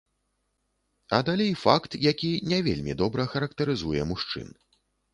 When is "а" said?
1.17-1.19